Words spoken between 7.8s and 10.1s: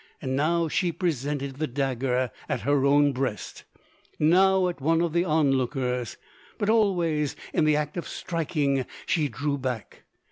of striking she drew back.